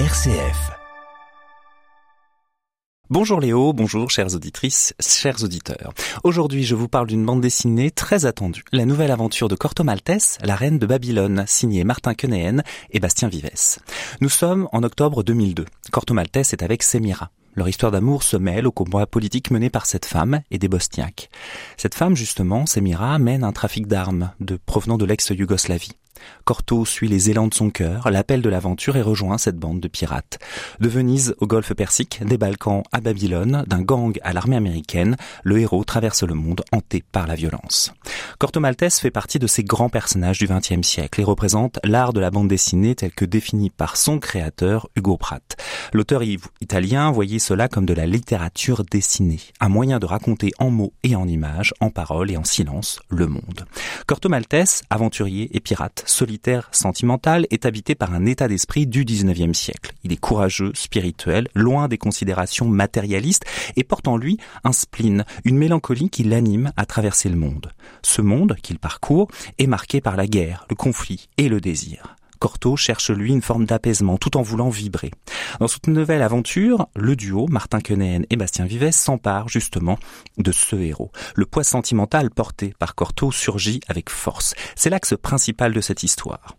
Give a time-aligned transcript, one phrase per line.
[0.00, 0.72] RCF.
[3.10, 5.92] Bonjour Léo, bonjour chères auditrices, chers auditeurs.
[6.24, 10.38] Aujourd'hui, je vous parle d'une bande dessinée très attendue, la nouvelle aventure de Corto Maltese,
[10.42, 13.78] la reine de Babylone, signée Martin Quenéen et Bastien Vives.
[14.20, 15.64] Nous sommes en octobre 2002.
[15.92, 17.30] Corto Maltese est avec Semira.
[17.54, 21.30] Leur histoire d'amour se mêle au combat politique mené par cette femme et des Bosniaques.
[21.76, 24.32] Cette femme, justement, Semira, mène un trafic d'armes
[24.66, 25.92] provenant de l'ex-Yougoslavie.
[26.44, 29.88] Corto suit les élans de son cœur, l'appel de l'aventure et rejoint cette bande de
[29.88, 30.38] pirates.
[30.80, 35.58] De Venise au golfe Persique, des Balkans à Babylone, d'un gang à l'armée américaine, le
[35.58, 37.92] héros traverse le monde hanté par la violence.
[38.38, 42.20] Corto Maltese fait partie de ces grands personnages du XXe siècle et représente l'art de
[42.20, 45.56] la bande dessinée tel que défini par son créateur Hugo Pratt.
[45.92, 46.22] L'auteur
[46.60, 51.16] italien voyait cela comme de la littérature dessinée, un moyen de raconter en mots et
[51.16, 53.66] en images, en paroles et en silence, le monde.
[54.06, 59.52] Corto Maltese, aventurier et pirate, solitaire, sentimental, est habité par un état d'esprit du 19e
[59.52, 59.92] siècle.
[60.04, 63.44] Il est courageux, spirituel, loin des considérations matérialistes
[63.76, 67.72] et porte en lui un spleen, une mélancolie qui l'anime à traverser le monde.
[68.02, 72.16] Ce monde qu'il parcourt est marqué par la guerre, le conflit et le désir.
[72.38, 75.10] Corto cherche lui une forme d'apaisement tout en voulant vibrer.
[75.60, 79.98] Dans cette nouvelle aventure, le duo, Martin Quenéen et Bastien Vives, s'empare justement
[80.38, 81.12] de ce héros.
[81.34, 84.54] Le poids sentimental porté par Corto surgit avec force.
[84.74, 86.56] C'est l'axe principal de cette histoire.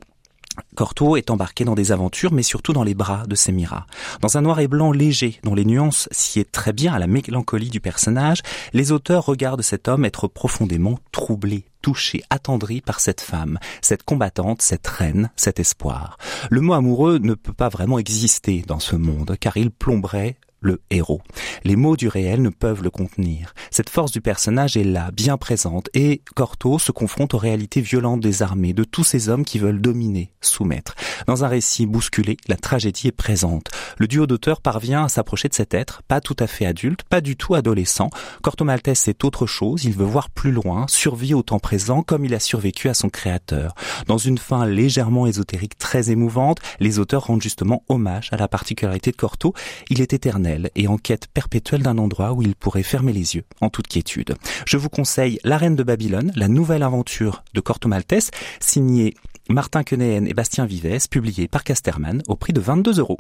[0.76, 3.86] Corto est embarqué dans des aventures, mais surtout dans les bras de Semira.
[4.22, 7.70] Dans un noir et blanc léger, dont les nuances sied très bien à la mélancolie
[7.70, 8.42] du personnage,
[8.74, 14.64] les auteurs regardent cet homme être profondément troublé, touché, attendri par cette femme, cette combattante,
[14.64, 16.18] cette reine, cet espoir.
[16.50, 20.82] Le mot amoureux ne peut pas vraiment exister dans ce monde, car il plomberait le
[20.90, 21.22] héros.
[21.64, 23.54] Les mots du réel ne peuvent le contenir.
[23.70, 28.22] Cette force du personnage est là, bien présente, et Corto se confronte aux réalités violentes
[28.22, 30.96] des armées, de tous ces hommes qui veulent dominer, soumettre.
[31.28, 33.68] Dans un récit bousculé, la tragédie est présente.
[33.98, 37.22] Le duo d'auteurs parvient à s'approcher de cet être, pas tout à fait adulte, pas
[37.22, 38.10] du tout adolescent.
[38.42, 42.26] Corto Maltese c'est autre chose, il veut voir plus loin, survit au temps présent comme
[42.26, 43.76] il a survécu à son créateur.
[44.08, 49.12] Dans une fin légèrement ésotérique très émouvante, les auteurs rendent justement hommage à la particularité
[49.12, 49.54] de Corto.
[49.90, 53.44] Il est éternel et en quête perpétuelle d'un endroit où il pourrait fermer les yeux
[53.62, 54.36] en toute quiétude.
[54.66, 59.14] Je vous conseille La Reine de Babylone, la nouvelle aventure de Corto Maltese, signée
[59.50, 63.20] Martin Quenéen et Bastien Vives, publiée par Casterman au prix de 22 euros.